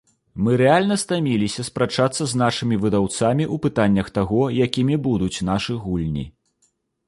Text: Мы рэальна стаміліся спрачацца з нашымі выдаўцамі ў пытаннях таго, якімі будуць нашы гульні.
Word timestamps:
Мы 0.45 0.51
рэальна 0.61 0.95
стаміліся 1.01 1.65
спрачацца 1.67 2.23
з 2.33 2.41
нашымі 2.43 2.79
выдаўцамі 2.87 3.45
ў 3.53 3.65
пытаннях 3.69 4.07
таго, 4.19 4.41
якімі 4.69 4.95
будуць 5.07 5.37
нашы 5.55 5.81
гульні. 5.87 6.25